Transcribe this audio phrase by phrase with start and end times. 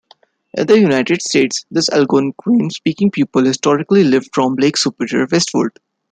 [0.57, 5.77] In the United States, this Algonquian-speaking people historically lived from Lake Superior westward.